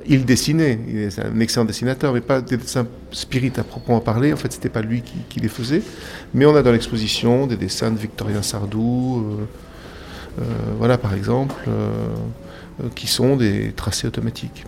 il 0.06 0.26
dessinait, 0.26 0.80
il 0.88 0.98
est 0.98 1.20
un 1.20 1.40
excellent 1.40 1.66
dessinateur, 1.66 2.14
mais 2.14 2.22
pas 2.22 2.42
des 2.42 2.58
dessins 2.58 2.88
spirites 3.12 3.60
à 3.60 3.64
proprement 3.64 4.00
parler. 4.00 4.34
En 4.34 4.38
fait, 4.38 4.52
c'était 4.52 4.70
pas 4.70 4.82
lui 4.82 5.04
qui, 5.30 5.40
les 5.40 5.50
faisait. 5.50 5.82
Mais 6.34 6.46
on 6.46 6.56
a 6.56 6.62
dans 6.62 6.72
l'exposition 6.72 7.48
des 7.48 7.58
dessins 7.58 7.92
de 7.92 7.98
Victorien 7.98 8.42
Sardou, 8.42 9.26
euh, 10.40 10.44
voilà 10.78 10.98
par 10.98 11.14
exemple, 11.14 11.56
qui 12.96 13.08
sont 13.08 13.36
des 13.36 13.74
tracés 13.74 14.08
automatiques. 14.08 14.66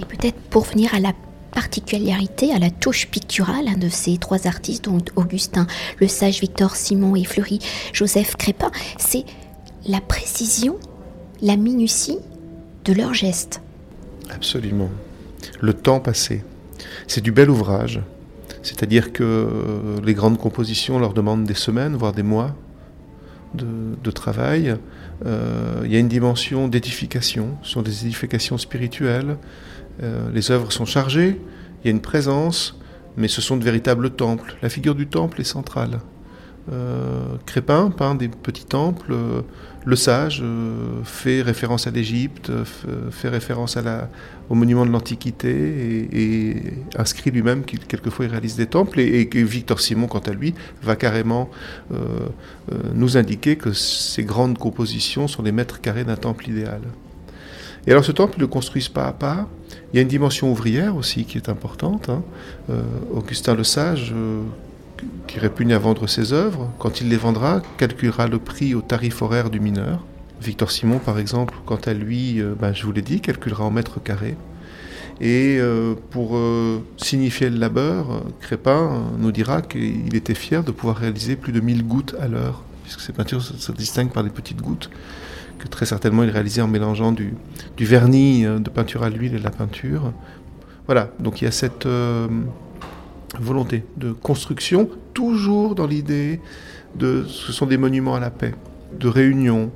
Et 0.00 0.04
peut-être 0.04 0.38
pour 0.50 0.64
venir 0.64 0.94
à 0.94 1.00
la 1.00 1.12
particularité 1.56 2.52
à 2.52 2.58
la 2.58 2.68
touche 2.68 3.06
picturale 3.06 3.78
de 3.78 3.88
ces 3.88 4.18
trois 4.18 4.46
artistes, 4.46 4.84
donc 4.84 5.08
Augustin 5.16 5.66
Le 5.98 6.06
Sage, 6.06 6.40
Victor 6.40 6.76
Simon 6.76 7.16
et 7.16 7.24
Fleury 7.24 7.60
Joseph 7.94 8.36
Crépin, 8.36 8.70
c'est 8.98 9.24
la 9.88 10.02
précision, 10.02 10.76
la 11.40 11.56
minutie 11.56 12.18
de 12.84 12.92
leurs 12.92 13.14
gestes. 13.14 13.62
Absolument. 14.28 14.90
Le 15.62 15.72
temps 15.72 15.98
passé. 15.98 16.44
C'est 17.06 17.22
du 17.22 17.32
bel 17.32 17.48
ouvrage. 17.48 18.02
C'est-à-dire 18.62 19.14
que 19.14 19.48
les 20.04 20.12
grandes 20.12 20.36
compositions 20.36 20.98
leur 20.98 21.14
demandent 21.14 21.44
des 21.44 21.54
semaines, 21.54 21.96
voire 21.96 22.12
des 22.12 22.22
mois 22.22 22.54
de, 23.54 24.10
travail. 24.10 24.76
Euh, 25.24 25.80
il 25.84 25.90
y 25.92 25.96
a 25.96 25.98
une 25.98 26.08
dimension 26.08 26.68
d'édification, 26.68 27.56
ce 27.62 27.70
sont 27.70 27.82
des 27.82 28.04
édifications 28.04 28.58
spirituelles, 28.58 29.38
euh, 30.02 30.30
les 30.32 30.50
œuvres 30.50 30.72
sont 30.72 30.84
chargées, 30.84 31.40
il 31.82 31.86
y 31.86 31.88
a 31.88 31.90
une 31.90 32.00
présence, 32.00 32.78
mais 33.16 33.28
ce 33.28 33.40
sont 33.40 33.56
de 33.56 33.64
véritables 33.64 34.10
temples. 34.10 34.56
La 34.62 34.68
figure 34.68 34.94
du 34.94 35.06
temple 35.06 35.40
est 35.40 35.44
centrale. 35.44 36.00
Euh, 36.72 37.36
Crépin 37.46 37.90
peint 37.90 38.16
des 38.16 38.28
petits 38.28 38.64
temples. 38.64 39.12
Euh, 39.12 39.42
le 39.84 39.94
sage 39.94 40.42
fait 41.04 41.42
référence 41.42 41.86
à 41.86 41.92
l'Égypte, 41.92 42.50
fait 43.12 43.28
référence 43.28 43.78
au 44.48 44.56
monument 44.56 44.84
de 44.84 44.90
l'Antiquité 44.90 46.08
et, 46.12 46.56
inscrit 46.98 47.30
lui-même 47.30 47.64
qu'il 47.64 47.78
quelquefois 47.78 48.26
réalise 48.26 48.56
des 48.56 48.66
temples. 48.66 48.98
Et, 48.98 49.30
et, 49.32 49.44
Victor 49.44 49.78
Simon, 49.78 50.08
quant 50.08 50.18
à 50.18 50.32
lui, 50.32 50.54
va 50.82 50.96
carrément 50.96 51.50
nous 52.94 53.16
indiquer 53.16 53.54
que 53.54 53.72
ces 53.72 54.24
grandes 54.24 54.58
compositions 54.58 55.28
sont 55.28 55.44
les 55.44 55.52
mètres 55.52 55.80
carrés 55.80 56.02
d'un 56.02 56.16
temple 56.16 56.50
idéal. 56.50 56.80
Et 57.86 57.92
alors 57.92 58.04
ce 58.04 58.12
temple, 58.12 58.34
ils 58.36 58.40
le 58.40 58.46
construisent 58.46 58.88
pas 58.88 59.06
à 59.06 59.12
pas. 59.12 59.48
Il 59.92 59.96
y 59.96 59.98
a 59.98 60.02
une 60.02 60.08
dimension 60.08 60.50
ouvrière 60.50 60.96
aussi 60.96 61.24
qui 61.24 61.38
est 61.38 61.48
importante. 61.48 62.08
Hein. 62.08 62.22
Euh, 62.70 62.82
Augustin 63.12 63.54
le 63.54 63.64
Sage, 63.64 64.12
euh, 64.14 64.42
qui 65.28 65.38
répugne 65.38 65.72
à 65.72 65.78
vendre 65.78 66.06
ses 66.08 66.32
œuvres, 66.32 66.70
quand 66.78 67.00
il 67.00 67.08
les 67.08 67.16
vendra, 67.16 67.62
calculera 67.76 68.26
le 68.26 68.38
prix 68.38 68.74
au 68.74 68.80
tarif 68.80 69.22
horaire 69.22 69.50
du 69.50 69.60
mineur. 69.60 70.04
Victor 70.42 70.70
Simon, 70.70 70.98
par 70.98 71.18
exemple, 71.18 71.54
quant 71.64 71.78
à 71.86 71.94
lui, 71.94 72.40
euh, 72.40 72.54
ben, 72.58 72.74
je 72.74 72.84
vous 72.84 72.92
l'ai 72.92 73.02
dit, 73.02 73.20
calculera 73.20 73.64
en 73.64 73.70
mètres 73.70 74.02
carrés. 74.02 74.36
Et 75.18 75.58
pour 76.10 76.38
signifier 76.98 77.48
le 77.48 77.56
labeur, 77.56 78.22
Crépin 78.42 79.02
nous 79.18 79.32
dira 79.32 79.62
qu'il 79.62 80.14
était 80.14 80.34
fier 80.34 80.62
de 80.62 80.72
pouvoir 80.72 80.98
réaliser 80.98 81.36
plus 81.36 81.52
de 81.52 81.60
1000 81.60 81.86
gouttes 81.86 82.14
à 82.20 82.28
l'heure, 82.28 82.62
puisque 82.82 83.00
ces 83.00 83.14
peintures 83.14 83.40
se 83.40 83.72
distinguent 83.72 84.12
par 84.12 84.24
des 84.24 84.28
petites 84.28 84.60
gouttes 84.60 84.90
que 85.58 85.68
très 85.68 85.86
certainement 85.86 86.22
il 86.22 86.30
réalisait 86.30 86.62
en 86.62 86.68
mélangeant 86.68 87.12
du, 87.12 87.34
vernis 87.78 88.44
euh, 88.44 88.58
de 88.58 88.70
peinture 88.70 89.02
à 89.02 89.10
l'huile 89.10 89.34
et 89.34 89.38
de 89.38 89.44
la 89.44 89.50
peinture. 89.50 90.12
Voilà, 90.86 91.10
donc 91.18 91.40
il 91.40 91.44
y 91.44 91.48
a 91.48 91.52
cette 91.52 91.86
euh, 91.86 92.28
volonté 93.38 93.84
de 93.96 94.12
construction, 94.12 94.88
toujours 95.14 95.74
dans 95.74 95.86
l'idée 95.86 96.40
de 96.94 97.24
ce 97.28 97.52
sont 97.52 97.66
des 97.66 97.76
monuments 97.76 98.14
à 98.14 98.20
la 98.20 98.30
paix, 98.30 98.54
de 98.98 99.08
réunion, 99.08 99.70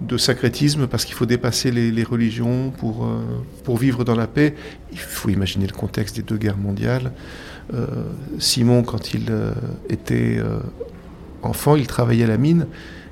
de 0.00 0.18
syncrétisme 0.18 0.86
parce 0.86 1.04
qu'il 1.04 1.14
faut 1.14 1.24
dépasser 1.24 1.70
les, 1.70 2.04
religions 2.04 2.70
pour, 2.70 3.06
euh, 3.06 3.22
pour 3.64 3.78
vivre 3.78 4.04
dans 4.04 4.16
la 4.16 4.26
paix. 4.26 4.54
Il 4.92 4.98
faut 4.98 5.30
imaginer 5.30 5.66
le 5.66 5.72
contexte 5.72 6.16
des 6.16 6.22
deux 6.22 6.36
guerres 6.36 6.58
mondiales. 6.58 7.12
Simon, 8.38 8.84
quand 8.84 9.12
il 9.12 9.32
était 9.88 10.40
enfant, 11.42 11.74
il 11.74 11.88
travaillait 11.88 12.24
à 12.24 12.28
la 12.28 12.36
mine. 12.36 12.66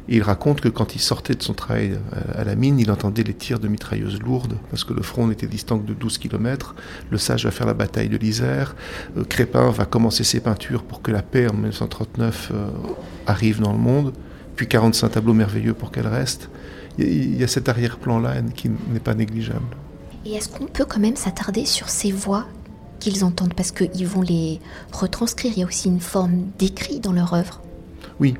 Et 0.09 0.17
il 0.17 0.23
raconte 0.23 0.61
que 0.61 0.69
quand 0.69 0.95
il 0.95 1.01
sortait 1.01 1.35
de 1.35 1.43
son 1.43 1.55
travail 1.55 1.99
à 2.35 2.45
la 2.45 2.55
mine, 2.57 2.79
il 2.79 2.91
entendait 2.91 3.23
les 3.23 3.35
tirs 3.35 3.59
de 3.59 3.69
mitrailleuses 3.69 4.21
lourdes, 4.21 4.57
parce 4.71 4.85
que 4.85 4.93
le 4.93 5.03
front 5.03 5.27
n'était 5.27 5.47
distant 5.47 5.79
que 5.79 5.87
de 5.87 5.95
12 5.95 6.19
km. 6.19 6.75
Le 7.11 7.19
sage 7.19 7.45
va 7.45 7.51
faire 7.51 7.67
la 7.67 7.75
bataille 7.75 8.09
de 8.09 8.17
l'Isère. 8.17 8.77
Crépin 9.29 9.71
va 9.71 9.87
commencer 9.87 10.25
ses 10.25 10.41
peintures 10.41 10.83
pour 10.83 11.01
que 11.01 11.11
la 11.11 11.23
paix 11.23 11.49
en 11.49 11.55
1939 11.55 12.53
arrive 13.27 13.61
dans 13.61 13.73
le 13.73 13.79
monde. 13.79 14.13
Puis 14.57 14.69
45 14.69 15.09
tableaux 15.09 15.33
merveilleux 15.33 15.75
pour 15.75 15.91
qu'elle 15.91 16.07
reste 16.07 16.49
il 16.99 17.37
y 17.37 17.43
a 17.43 17.49
cet 17.49 17.69
arrière-plan-là 17.69 18.43
qui 18.55 18.71
n'est 18.93 19.01
pas 19.01 19.15
négligeable. 19.15 19.65
Et 20.25 20.35
est-ce 20.35 20.49
qu'on 20.49 20.67
peut 20.67 20.85
quand 20.85 21.01
même 21.01 21.17
s'attarder 21.17 21.65
sur 21.65 21.89
ces 21.89 22.13
voix 22.13 22.47
qu'ils 23.01 23.25
entendent? 23.25 23.55
Parce 23.55 23.73
qu'ils 23.73 24.07
vont 24.07 24.23
les 24.23 24.61
retranscrire. 24.93 25.53
Il 25.57 25.61
y 25.61 25.63
a 25.65 25.67
aussi 25.67 25.89
une 25.89 26.01
forme 26.01 26.45
d'écrit 26.59 27.01
dans 27.01 27.13
leur 27.13 27.35
œuvre. 27.35 27.63
Oui, 28.21 28.35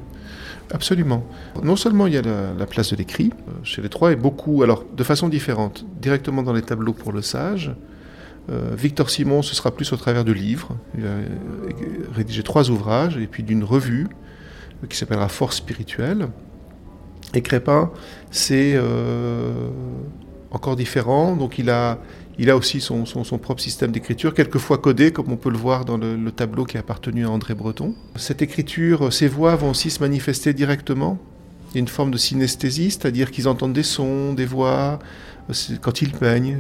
absolument. 0.73 1.25
Non 1.63 1.77
seulement 1.77 2.07
il 2.07 2.15
y 2.15 2.19
a 2.19 2.23
la, 2.23 2.67
place 2.67 2.91
de 2.91 2.97
l'écrit 2.97 3.31
euh, 3.49 3.53
chez 3.63 3.83
les 3.83 3.89
trois, 3.89 4.13
et 4.13 4.17
beaucoup, 4.17 4.63
alors 4.63 4.85
de 4.97 5.05
façon 5.05 5.29
différente, 5.29 5.85
directement 6.01 6.43
dans 6.43 6.53
les 6.53 6.63
tableaux 6.63 6.93
pour 6.93 7.13
le 7.13 7.23
sage. 7.23 7.75
Euh, 8.51 8.75
Victor 8.77 9.09
Simon, 9.09 9.43
ce 9.43 9.55
sera 9.55 9.71
plus 9.71 9.93
au 9.93 9.97
travers 9.97 10.25
de 10.25 10.33
livres. 10.33 10.77
Il 10.99 11.07
a 11.07 11.17
rédigé 12.15 12.43
trois 12.43 12.71
ouvrages, 12.71 13.17
et 13.17 13.27
puis 13.27 13.43
d'une 13.43 13.65
revue 13.65 14.07
euh, 14.83 14.87
qui 14.87 14.97
s'appellera 14.97 15.29
Force 15.29 15.57
spirituelle. 15.57 16.29
Et 17.33 17.43
Crépin, 17.43 17.91
c'est 18.31 18.75
euh, 18.75 19.53
encore 20.51 20.77
différent. 20.77 21.37
Donc 21.37 21.59
il 21.59 21.71
a, 21.71 21.99
il 22.39 22.51
a 22.51 22.57
aussi 22.57 22.81
son, 22.81 23.05
propre 23.39 23.61
système 23.61 23.93
d'écriture, 23.93 24.35
quelquefois 24.35 24.79
codé, 24.79 25.13
comme 25.13 25.31
on 25.31 25.37
peut 25.37 25.51
le 25.51 25.57
voir 25.57 25.85
dans 25.85 25.97
le, 25.97 26.33
tableau 26.33 26.65
qui 26.65 26.77
a 26.77 26.81
appartenu 26.81 27.25
à 27.25 27.31
André 27.31 27.55
Breton. 27.55 27.95
Cette 28.17 28.43
écriture, 28.43 29.13
ces 29.13 29.29
voix 29.29 29.55
vont 29.55 29.71
aussi 29.71 29.91
se 29.91 30.01
manifester 30.01 30.53
directement. 30.53 31.19
Il 31.71 31.75
y 31.77 31.79
a 31.79 31.81
une 31.81 31.89
forme 31.89 32.11
de 32.11 32.19
synesthésie, 32.19 32.91
c'est-à-dire 32.91 33.31
qu'ils 33.31 33.49
entendent 33.49 33.73
des 33.73 33.85
sons, 33.85 34.33
des 34.33 34.47
voix, 34.47 34.99
quand 35.81 36.03
ils 36.03 36.13
peignent. 36.13 36.59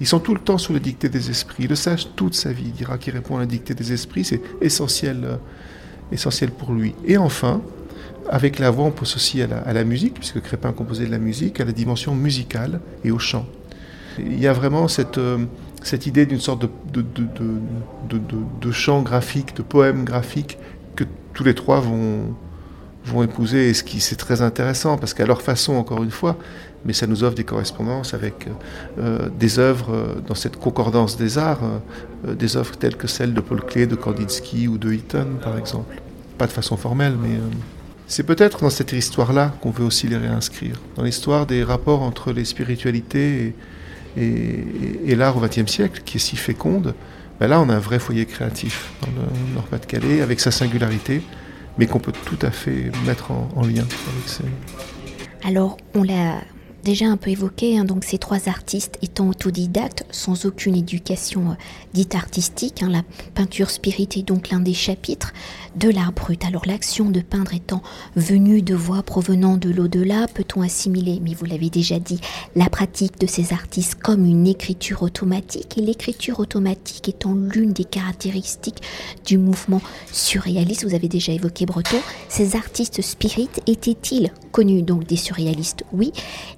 Ils 0.00 0.06
sont 0.06 0.20
tout 0.20 0.34
le 0.34 0.40
temps 0.40 0.58
sous 0.58 0.72
la 0.72 0.78
dictée 0.78 1.08
des 1.08 1.30
esprits. 1.30 1.66
Le 1.66 1.74
sage, 1.74 2.08
toute 2.16 2.34
sa 2.34 2.52
vie, 2.52 2.70
dira 2.70 2.98
qu'il 2.98 3.12
répond 3.12 3.36
à 3.36 3.40
la 3.40 3.46
dictée 3.46 3.74
des 3.74 3.92
esprits. 3.92 4.24
C'est 4.24 4.40
essentiel, 4.60 5.24
euh, 5.24 5.36
essentiel 6.12 6.50
pour 6.50 6.72
lui. 6.72 6.94
Et 7.04 7.16
enfin, 7.16 7.62
avec 8.28 8.58
la 8.58 8.70
voix, 8.70 8.86
on 8.86 8.90
pense 8.90 9.16
aussi 9.16 9.42
à 9.42 9.72
la, 9.72 9.84
musique, 9.84 10.14
puisque 10.14 10.40
Crépin 10.40 10.72
composait 10.72 11.06
de 11.06 11.10
la 11.10 11.18
musique, 11.18 11.60
à 11.60 11.64
la 11.64 11.72
dimension 11.72 12.14
musicale 12.14 12.80
et 13.04 13.10
au 13.10 13.18
chant. 13.18 13.46
Il 14.18 14.40
y 14.40 14.46
a 14.46 14.52
vraiment 14.52 14.88
cette, 14.88 15.18
euh, 15.18 15.38
cette 15.82 16.06
idée 16.06 16.26
d'une 16.26 16.40
sorte 16.40 16.62
de, 16.62 16.68
de, 17.02 18.20
de, 18.60 18.72
chant 18.72 19.02
graphique, 19.02 19.56
de 19.56 19.62
poème 19.62 20.04
graphique, 20.04 20.58
que 20.94 21.04
tous 21.34 21.44
les 21.44 21.54
trois 21.54 21.80
vont, 21.80 22.34
vont 23.04 23.22
épouser, 23.22 23.72
ce 23.74 23.82
qui 23.82 24.00
c'est 24.00 24.16
très 24.16 24.42
intéressant, 24.42 24.98
parce 24.98 25.14
qu'à 25.14 25.26
leur 25.26 25.42
façon, 25.42 25.74
encore 25.74 26.02
une 26.02 26.10
fois, 26.10 26.36
mais 26.84 26.92
ça 26.92 27.06
nous 27.06 27.24
offre 27.24 27.34
des 27.34 27.44
correspondances 27.44 28.14
avec 28.14 28.48
euh, 28.98 29.28
des 29.38 29.58
œuvres 29.58 29.92
euh, 29.92 30.14
dans 30.26 30.34
cette 30.34 30.56
concordance 30.56 31.16
des 31.16 31.38
arts, 31.38 31.60
des 32.26 32.56
œuvres 32.56 32.76
telles 32.76 32.96
que 32.96 33.06
celles 33.06 33.34
de 33.34 33.40
Paul 33.40 33.62
Klee, 33.64 33.86
de 33.86 33.96
Kandinsky 33.96 34.68
ou 34.68 34.78
de 34.78 34.92
Eaton, 34.92 35.26
par 35.42 35.58
exemple. 35.58 36.00
Pas 36.38 36.46
de 36.46 36.52
façon 36.52 36.76
formelle, 36.76 37.16
mais... 37.20 37.38
C'est 38.08 38.22
peut-être 38.22 38.60
dans 38.60 38.70
cette 38.70 38.92
histoire-là 38.92 39.52
qu'on 39.60 39.72
veut 39.72 39.84
aussi 39.84 40.06
les 40.06 40.16
réinscrire, 40.16 40.76
dans 40.94 41.02
l'histoire 41.02 41.44
des 41.44 41.64
rapports 41.64 42.02
entre 42.02 42.32
les 42.32 42.44
spiritualités 42.44 43.46
et, 43.46 43.54
l'art 44.16 45.36
au 45.36 45.40
XXe 45.40 45.70
siècle, 45.70 46.02
qui 46.04 46.16
est 46.16 46.20
si 46.20 46.36
féconde. 46.36 46.94
Ben 47.38 47.48
là, 47.48 47.60
on 47.60 47.68
a 47.68 47.74
un 47.74 47.80
vrai 47.80 47.98
foyer 47.98 48.24
créatif 48.24 48.92
dans 49.02 49.08
le 49.08 49.54
Nord-Pas-de-Calais, 49.54 50.22
avec 50.22 50.40
sa 50.40 50.50
singularité, 50.50 51.22
mais 51.78 51.86
qu'on 51.86 51.98
peut 51.98 52.12
tout 52.24 52.38
à 52.42 52.50
fait 52.50 52.90
mettre 53.06 53.30
en, 53.30 53.62
lien 53.62 53.82
avec 53.82 54.26
ces... 54.26 54.44
Alors, 55.44 55.76
on 55.94 56.02
l'a 56.02 56.40
déjà 56.86 57.06
un 57.06 57.16
peu 57.16 57.30
évoqué, 57.30 57.76
hein, 57.76 57.84
donc 57.84 58.04
ces 58.04 58.16
trois 58.16 58.48
artistes 58.48 58.96
étant 59.02 59.28
autodidactes, 59.28 60.04
sans 60.12 60.46
aucune 60.46 60.76
éducation 60.76 61.50
euh, 61.50 61.54
dite 61.94 62.14
artistique, 62.14 62.80
hein, 62.80 62.88
la 62.88 63.02
peinture 63.34 63.70
spirit 63.70 64.08
est 64.14 64.22
donc 64.22 64.50
l'un 64.50 64.60
des 64.60 64.72
chapitres 64.72 65.32
de 65.74 65.90
l'art 65.90 66.12
brut. 66.12 66.44
Alors 66.44 66.62
l'action 66.64 67.10
de 67.10 67.20
peindre 67.20 67.54
étant 67.54 67.82
venue 68.14 68.62
de 68.62 68.76
voix 68.76 69.02
provenant 69.02 69.56
de 69.56 69.68
l'au-delà, 69.68 70.28
peut-on 70.32 70.62
assimiler, 70.62 71.18
mais 71.20 71.34
vous 71.34 71.44
l'avez 71.44 71.70
déjà 71.70 71.98
dit, 71.98 72.20
la 72.54 72.70
pratique 72.70 73.18
de 73.18 73.26
ces 73.26 73.52
artistes 73.52 73.96
comme 73.96 74.24
une 74.24 74.46
écriture 74.46 75.02
automatique, 75.02 75.76
et 75.78 75.80
l'écriture 75.80 76.38
automatique 76.38 77.08
étant 77.08 77.34
l'une 77.34 77.72
des 77.72 77.84
caractéristiques 77.84 78.82
du 79.26 79.38
mouvement 79.38 79.82
surréaliste, 80.12 80.84
vous 80.84 80.94
avez 80.94 81.08
déjà 81.08 81.32
évoqué 81.32 81.66
Breton, 81.66 81.98
ces 82.28 82.54
artistes 82.54 83.02
spirit 83.02 83.50
étaient-ils 83.66 84.30
connus? 84.52 84.82
Donc 84.82 85.04
des 85.04 85.16
surréalistes 85.16 85.84
Oui, 85.92 86.12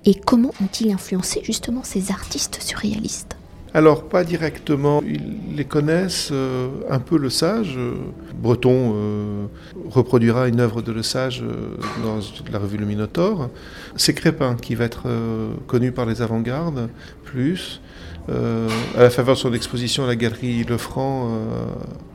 et 0.04 0.17
comment 0.24 0.52
ont-ils 0.62 0.92
influencé 0.92 1.40
justement 1.44 1.82
ces 1.82 2.10
artistes 2.10 2.60
surréalistes? 2.62 3.38
Alors, 3.74 4.08
pas 4.08 4.24
directement. 4.24 5.02
Ils 5.06 5.56
les 5.56 5.64
connaissent 5.64 6.30
euh, 6.32 6.68
un 6.88 7.00
peu 7.00 7.18
le 7.18 7.28
sage. 7.28 7.78
Breton 8.34 8.94
euh, 8.94 9.46
reproduira 9.90 10.48
une 10.48 10.60
œuvre 10.60 10.80
de 10.80 10.90
Le 10.90 11.02
Sage 11.02 11.42
euh, 11.42 11.76
dans 12.02 12.18
la 12.50 12.58
revue 12.58 12.78
Le 12.78 12.86
Minotaure. 12.86 13.50
C'est 13.96 14.14
Crépin 14.14 14.56
qui 14.56 14.74
va 14.74 14.84
être 14.84 15.06
connu 15.66 15.92
par 15.92 16.06
les 16.06 16.22
avant-gardes, 16.22 16.88
plus. 17.24 17.80
à 18.28 19.02
la 19.02 19.10
faveur 19.10 19.34
de 19.34 19.40
son 19.40 19.52
exposition 19.52 20.04
à 20.04 20.06
la 20.06 20.16
galerie 20.16 20.64
Lefranc 20.64 21.30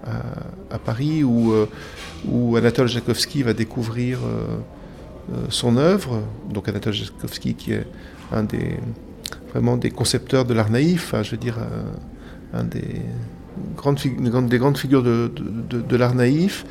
à, 0.06 0.80
Paris, 0.80 1.24
où, 1.24 2.56
Anatole 2.56 2.88
Jakowski 2.88 3.44
va 3.44 3.54
découvrir 3.54 4.20
son 5.50 5.78
œuvre. 5.78 6.22
Donc 6.52 6.68
Anatole 6.68 6.94
Jakowski 6.94 7.56
qui 7.56 7.74
est 7.74 7.86
un 8.32 8.44
des, 8.44 8.78
vraiment 9.52 9.78
des 9.78 9.92
concepteurs 9.92 10.46
de 10.46 10.54
l'art 10.54 10.70
naïf, 10.70 11.14
je 11.24 11.32
veux 11.32 11.38
dire, 11.38 11.58
un 12.54 12.64
des 12.64 13.02
grandes, 13.76 14.00
des 14.50 14.58
grandes 14.58 14.78
figures 14.78 15.04
de, 15.04 15.96
l'art 15.96 16.16
naïf. 16.16 16.66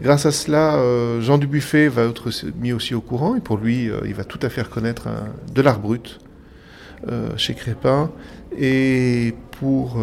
Grâce 0.00 0.24
à 0.24 0.32
cela, 0.32 0.76
euh, 0.76 1.20
Jean 1.20 1.36
Dubuffet 1.36 1.88
va 1.88 2.04
être 2.04 2.30
mis 2.58 2.72
aussi 2.72 2.94
au 2.94 3.00
courant, 3.00 3.36
et 3.36 3.40
pour 3.40 3.58
lui, 3.58 3.90
euh, 3.90 4.00
il 4.06 4.14
va 4.14 4.24
tout 4.24 4.38
à 4.42 4.48
fait 4.48 4.62
reconnaître 4.62 5.08
de 5.52 5.60
l'art 5.60 5.80
brut 5.80 6.20
euh, 7.08 7.30
chez 7.36 7.54
Crépin. 7.54 8.10
Et 8.58 9.34
pour 9.60 9.98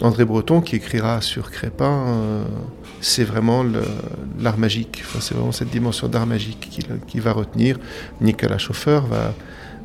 André 0.00 0.24
Breton, 0.24 0.60
qui 0.60 0.76
écrira 0.76 1.20
sur 1.20 1.50
Crépin, 1.50 2.44
c'est 3.00 3.24
vraiment 3.24 3.64
l'art 4.38 4.58
magique, 4.58 5.02
c'est 5.18 5.34
vraiment 5.34 5.50
cette 5.50 5.70
dimension 5.70 6.06
d'art 6.06 6.26
magique 6.26 6.70
qu'il 7.08 7.20
va 7.20 7.32
retenir. 7.32 7.78
Nicolas 8.20 8.58
Chauffeur 8.58 9.06
va, 9.06 9.34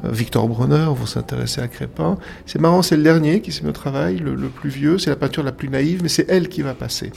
Victor 0.03 0.47
Bronner 0.47 0.85
vont 0.95 1.07
s'intéresser 1.07 1.61
à 1.61 1.67
Crépin. 1.67 2.17
C'est 2.45 2.61
marrant, 2.61 2.83
c'est 2.83 2.95
le 2.95 3.03
dernier 3.03 3.41
qui 3.41 3.51
s'est 3.51 3.63
mis 3.63 3.69
au 3.69 3.73
travail, 3.73 4.17
le, 4.17 4.35
plus 4.49 4.69
vieux, 4.69 4.99
c'est 4.99 5.09
la 5.09 5.15
peinture 5.15 5.41
la 5.43 5.51
plus 5.51 5.69
naïve, 5.69 6.03
mais 6.03 6.09
c'est 6.09 6.29
elle 6.29 6.47
qui 6.47 6.61
va 6.61 6.75
passer. 6.75 7.11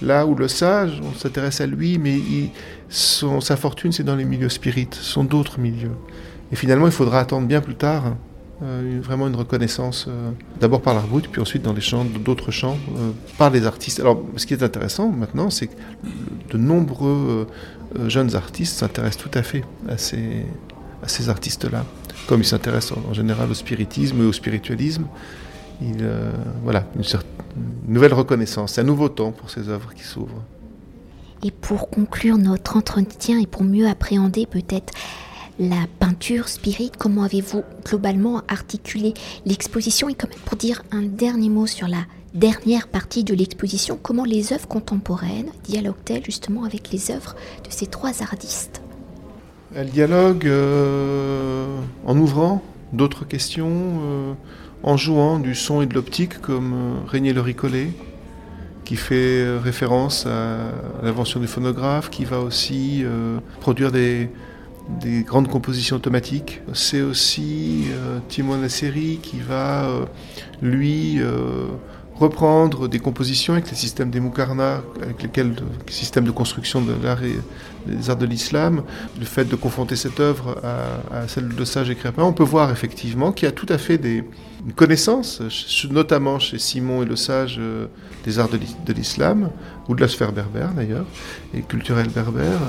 Là 0.00 0.26
où 0.26 0.34
le 0.34 0.46
sage, 0.46 1.00
on 1.02 1.12
s'intéresse 1.18 1.60
à 1.60 1.66
lui, 1.66 1.98
mais 1.98 2.20
sa 2.88 3.56
fortune, 3.56 3.92
c'est 3.92 4.04
dans 4.04 4.16
les 4.16 4.24
milieux 4.24 4.48
spirites, 4.48 4.94
ce 4.94 5.02
sont 5.02 5.24
d'autres 5.24 5.58
milieux. 5.58 5.96
Et 6.52 6.56
finalement, 6.56 6.86
il 6.86 6.92
faudra 6.92 7.18
attendre 7.18 7.48
bien 7.48 7.60
plus 7.60 7.74
tard 7.74 8.14
euh, 8.62 9.00
vraiment 9.02 9.26
une 9.26 9.36
reconnaissance, 9.36 10.06
euh, 10.08 10.30
d'abord 10.60 10.80
par 10.80 10.94
l'art 10.94 11.06
brut, 11.06 11.28
puis 11.30 11.40
ensuite 11.40 11.62
dans 11.62 11.72
les 11.72 11.80
chants, 11.80 12.04
d'autres 12.04 12.50
chants, 12.50 12.78
euh, 12.96 13.10
par 13.38 13.50
les 13.50 13.66
artistes. 13.66 14.00
Alors, 14.00 14.22
ce 14.36 14.46
qui 14.46 14.54
est 14.54 14.62
intéressant 14.62 15.08
maintenant, 15.08 15.50
c'est 15.50 15.66
que 15.66 15.76
de 16.50 16.58
nombreux 16.58 17.46
jeunes 18.06 18.34
artistes 18.34 18.78
s'intéressent 18.78 19.24
tout 19.24 19.38
à 19.38 19.42
fait 19.42 19.64
à 19.88 19.98
ces, 19.98 20.44
à 21.02 21.08
ces 21.08 21.28
artistes-là. 21.28 21.84
Comme 22.26 22.40
ils 22.40 22.46
s'intéressent 22.46 22.98
en, 23.08 23.14
général 23.14 23.50
au 23.50 23.54
spiritisme 23.54 24.20
et 24.22 24.24
au 24.24 24.32
spiritualisme, 24.32 25.06
il, 25.80 25.98
euh, 26.00 26.32
voilà, 26.62 26.84
une, 26.96 27.04
nouvelle 27.86 28.14
reconnaissance, 28.14 28.78
un 28.78 28.82
nouveau 28.82 29.08
temps 29.08 29.32
pour 29.32 29.50
ces 29.50 29.68
œuvres 29.68 29.92
qui 29.94 30.02
s'ouvrent. 30.02 30.42
Et 31.42 31.50
pour 31.50 31.90
conclure 31.90 32.38
notre 32.38 32.76
entretien 32.76 33.38
et 33.38 33.46
pour 33.46 33.62
mieux 33.62 33.86
appréhender 33.86 34.46
peut-être 34.46 34.92
la 35.58 35.86
peinture 35.98 36.48
spirit, 36.48 36.90
comment 36.98 37.22
avez-vous 37.22 37.64
globalement 37.84 38.42
articulé 38.48 39.14
l'exposition? 39.44 40.08
Et 40.08 40.14
quand 40.14 40.28
même 40.28 40.38
pour 40.44 40.56
dire 40.56 40.82
un 40.92 41.02
dernier 41.02 41.48
mot 41.48 41.66
sur 41.66 41.88
la 41.88 42.04
dernière 42.34 42.88
partie 42.88 43.24
de 43.24 43.34
l'exposition, 43.34 43.98
comment 44.00 44.24
les 44.24 44.52
œuvres 44.52 44.68
contemporaines 44.68 45.50
dialoguent-elles 45.64 46.24
justement 46.24 46.64
avec 46.64 46.90
les 46.90 47.10
œuvres 47.10 47.34
de 47.64 47.70
ces 47.70 47.86
trois 47.86 48.22
artistes? 48.22 48.82
Elle 49.74 49.88
dialogue 49.88 50.46
euh, 50.46 51.66
en 52.04 52.18
ouvrant 52.18 52.62
d'autres 52.92 53.26
questions, 53.26 54.00
euh, 54.02 54.32
en 54.82 54.96
jouant 54.96 55.38
du 55.38 55.54
son 55.54 55.82
et 55.82 55.86
de 55.86 55.94
l'optique 55.94 56.40
comme 56.40 56.72
euh, 56.74 57.08
Régnier 57.08 57.32
le 57.32 57.40
Ricollet, 57.40 57.88
qui 58.84 58.96
fait 58.96 59.58
référence 59.58 60.26
à 60.26 60.70
l'invention 61.02 61.40
du 61.40 61.48
phonographe, 61.48 62.08
qui 62.08 62.24
va 62.24 62.38
aussi 62.38 63.04
produire 63.58 63.90
des, 63.90 64.30
des 64.88 65.22
grandes 65.22 65.48
compositions 65.48 65.96
automatiques. 65.96 66.62
C'est 66.72 67.02
aussi 67.02 67.86
euh, 67.90 68.18
Timon 68.28 68.56
Nasseri 68.58 69.18
qui 69.22 69.40
va, 69.40 69.86
euh, 69.86 70.06
lui, 70.62 71.20
euh, 71.20 71.68
reprendre 72.18 72.88
des 72.88 72.98
compositions 72.98 73.52
avec 73.52 73.70
les 73.70 73.76
systèmes 73.76 74.10
des 74.10 74.20
Mukarna, 74.20 74.82
avec 75.02 75.22
lesquels 75.22 75.54
le 75.86 75.92
système 75.92 76.24
de 76.24 76.30
construction 76.30 76.80
de 76.80 76.92
l'art 77.02 77.22
et 77.22 77.36
des 77.86 78.10
arts 78.10 78.16
de 78.16 78.26
l'islam, 78.26 78.82
le 79.18 79.26
fait 79.26 79.44
de 79.44 79.54
confronter 79.54 79.96
cette 79.96 80.18
œuvre 80.18 80.60
à, 81.12 81.28
celle 81.28 81.48
de 81.48 81.64
Sage 81.64 81.90
et 81.90 81.94
Crépin, 81.94 82.22
on 82.22 82.32
peut 82.32 82.42
voir 82.42 82.70
effectivement 82.70 83.32
qu'il 83.32 83.46
y 83.46 83.48
a 83.48 83.52
tout 83.52 83.66
à 83.68 83.78
fait 83.78 83.98
des, 83.98 84.24
une 84.64 84.72
connaissance, 84.72 85.42
notamment 85.90 86.38
chez 86.38 86.58
Simon 86.58 87.02
et 87.02 87.06
Le 87.06 87.16
Sage, 87.16 87.56
euh, 87.58 87.86
des 88.24 88.38
arts 88.38 88.48
de 88.48 88.92
l'islam, 88.92 89.50
ou 89.88 89.94
de 89.94 90.00
la 90.00 90.08
sphère 90.08 90.32
berbère 90.32 90.72
d'ailleurs, 90.72 91.06
et 91.54 91.60
culturelle 91.60 92.08
berbère, 92.08 92.60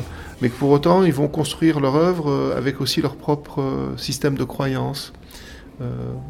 mais 0.42 0.50
que 0.50 0.56
pour 0.56 0.70
autant 0.70 1.04
ils 1.04 1.14
vont 1.14 1.28
construire 1.28 1.80
leur 1.80 1.96
œuvre 1.96 2.30
euh, 2.30 2.58
avec 2.58 2.82
aussi 2.82 3.02
leur 3.02 3.16
propre 3.16 3.62
euh, 3.62 3.98
système 3.98 4.36
de 4.36 4.44
croyance. 4.44 5.14
Euh, 5.80 5.86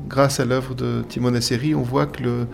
grâce 0.09 0.41
à 0.41 0.45
l'œuvre 0.45 0.75
de 0.75 1.05
Timon 1.07 1.39
Seri, 1.39 1.73
on 1.73 1.81
voit 1.81 2.05
que 2.05 2.21
euh, 2.21 2.45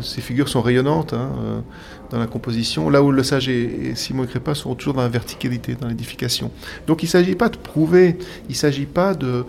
ces 0.00 0.22
figures 0.22 0.48
sont 0.48 0.62
rayonnantes 0.62 1.12
hein, 1.12 1.30
euh, 1.42 1.60
dans 2.08 2.18
la 2.18 2.26
composition, 2.26 2.88
là 2.88 3.02
où 3.02 3.12
le 3.12 3.22
sage 3.22 3.50
et, 3.50 3.92
Simon 3.94 4.24
Crépin 4.24 4.54
sont 4.54 4.74
toujours 4.74 4.94
dans 4.94 5.02
la 5.02 5.10
verticalité, 5.10 5.74
dans 5.74 5.88
l'édification. 5.88 6.50
Donc 6.86 7.02
il 7.02 7.06
ne 7.06 7.10
s'agit 7.10 7.34
pas 7.34 7.50
de 7.50 7.58
prouver, 7.58 8.16
il 8.48 8.52
ne 8.52 8.56
s'agit 8.56 8.86
pas 8.86 9.12
de, 9.12 9.44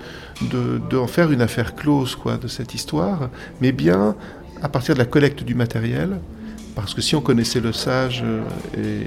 faire 1.07 1.31
une 1.31 1.41
affaire 1.41 1.73
close 1.73 2.17
de 2.41 2.47
cette 2.49 2.73
histoire, 2.73 3.29
mais 3.61 3.71
bien 3.71 4.17
à 4.61 4.67
partir 4.67 4.93
de 4.93 4.99
la 4.99 5.05
collecte 5.05 5.43
du 5.43 5.55
matériel, 5.55 6.19
parce 6.75 6.93
que 6.93 6.99
si 6.99 7.15
on 7.15 7.21
connaissait 7.21 7.61
le 7.61 7.71
sage 7.71 8.25
et, 8.77 9.05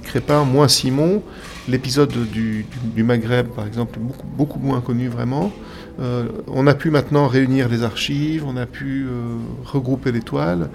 Crépin, 0.00 0.44
moins 0.44 0.68
Simon, 0.68 1.22
l'épisode 1.68 2.12
du, 2.32 2.66
du, 2.94 3.02
Maghreb, 3.04 3.48
par 3.48 3.66
exemple, 3.66 3.98
beaucoup, 4.00 4.26
beaucoup 4.26 4.58
moins 4.58 4.80
connu 4.80 5.08
vraiment, 5.08 5.52
euh, 6.00 6.28
on 6.46 6.66
a 6.66 6.74
pu 6.74 6.90
maintenant 6.90 7.26
réunir 7.26 7.68
les 7.68 7.82
archives, 7.82 8.44
on 8.46 8.56
a 8.56 8.66
pu 8.66 9.06
euh, 9.06 9.36
regrouper 9.64 10.12
les 10.12 10.20
toiles. 10.20 10.68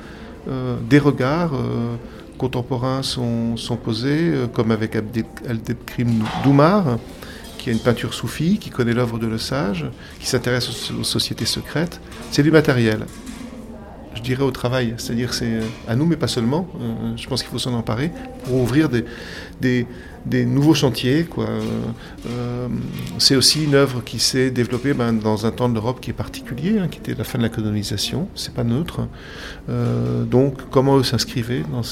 Euh, 0.48 0.78
des 0.90 1.00
regards 1.00 1.54
contemporains 2.38 3.02
sont, 3.02 3.56
posés, 3.84 4.34
comme 4.54 4.72
avec 4.72 4.96
Abdelkrim 4.96 6.24
Doumar, 6.44 7.00
qui 7.58 7.70
a 7.70 7.74
une 7.74 7.80
peinture 7.80 8.14
soufie, 8.14 8.60
qui 8.60 8.70
connaît 8.70 8.94
l'œuvre 8.94 9.18
de 9.18 9.28
Le 9.28 9.38
Sage, 9.38 9.86
qui 10.20 10.28
s'intéresse 10.28 10.92
aux, 10.92 11.04
sociétés 11.04 11.46
secrètes. 11.46 12.00
C'est 12.32 12.44
du 12.44 12.52
matériel 12.52 13.06
je 14.16 14.22
dirais, 14.24 14.44
au 14.44 14.52
travail. 14.52 14.96
C'est-à-dire 14.98 15.32
c'est 15.32 15.60
à 15.88 15.96
nous, 15.96 16.08
mais 16.08 16.16
pas 16.16 16.28
seulement. 16.28 16.68
je 17.16 17.28
pense 17.28 17.44
qu'il 17.44 17.52
faut 17.52 17.60
s'en 17.60 17.74
emparer 17.74 18.12
pour 18.46 18.56
ouvrir 18.56 18.90
des, 18.90 19.86
nouveaux 20.46 20.74
chantiers. 20.74 21.26
Quoi. 21.26 21.48
Euh, 22.28 22.68
c'est 23.18 23.36
aussi 23.36 23.64
une 23.64 23.76
œuvre 23.76 24.04
qui 24.04 24.20
s'est 24.20 24.52
développée 24.52 24.94
ben, 24.94 25.14
dans 25.14 25.46
un 25.46 25.52
temps 25.52 25.70
de 25.70 25.74
l'Europe 25.74 26.00
qui 26.02 26.10
est 26.10 26.14
particulier, 26.14 26.80
hein, 26.80 26.88
qui 26.90 27.00
était 27.00 27.16
la 27.16 27.24
fin 27.24 27.38
de 27.38 27.44
la 27.44 27.50
colonisation. 27.50 28.28
C'est 28.36 28.54
pas 28.54 28.64
neutre. 28.64 29.08
Euh, 29.70 30.24
donc, 30.24 30.70
comment 30.70 30.98
eux 30.98 31.04
s'inscrivaient 31.04 31.64
dans, 31.72 31.84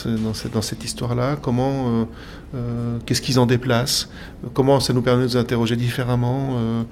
cette 0.62 0.84
histoire-là? 0.84 1.38
Comment, 1.42 2.08
euh, 2.56 2.98
qu'est-ce 3.06 3.22
qu'ils 3.22 3.40
en 3.40 3.46
déplacent? 3.46 4.10
Comment 4.54 4.80
ça 4.80 4.94
nous 4.94 5.02
permet 5.02 5.24
de 5.24 5.28
nous 5.28 5.38
interroger 5.38 5.76
différemment? 5.76 6.86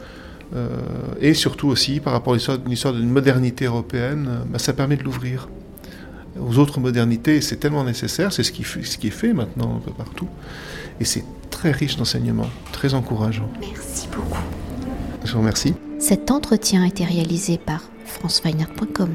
Et 1.19 1.33
surtout 1.33 1.67
aussi, 1.69 1.99
par 1.99 2.13
rapport 2.13 2.35
à 2.35 2.37
une 2.37 2.71
histoire 2.71 2.93
d'une 2.93 3.09
modernité 3.09 3.65
européenne, 3.65 4.29
ben, 4.47 4.59
ça 4.59 4.73
permet 4.73 4.97
de 4.97 5.03
l'ouvrir 5.03 5.47
aux 6.39 6.59
autres 6.59 6.79
modernités. 6.79 7.41
C'est 7.41 7.57
tellement 7.57 7.83
nécessaire, 7.83 8.31
c'est 8.31 8.43
ce 8.43 8.51
qui 8.51 8.61
est 8.61 9.09
fait 9.09 9.33
maintenant 9.33 9.77
un 9.77 9.79
peu 9.79 9.91
partout. 9.91 10.27
Et 11.03 11.05
c'est 11.05 11.25
très 11.49 11.71
riche 11.71 11.97
d'enseignements, 11.97 12.47
très 12.71 12.93
encourageant. 12.93 13.49
Merci 13.59 14.07
beaucoup. 14.07 14.39
Je 15.25 15.33
vous 15.33 15.39
remercie. 15.39 15.73
Cet 15.99 16.31
entretien 16.31 16.83
a 16.83 16.87
été 16.87 17.03
réalisé 17.03 17.57
par 17.57 17.81
franceweiner.com. 18.05 19.09